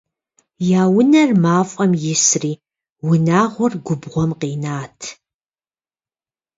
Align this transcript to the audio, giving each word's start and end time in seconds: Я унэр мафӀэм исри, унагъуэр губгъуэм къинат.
Я 0.79 0.83
унэр 0.97 1.29
мафӀэм 1.43 1.91
исри, 2.13 2.53
унагъуэр 3.07 3.73
губгъуэм 3.85 4.31
къинат. 4.39 4.97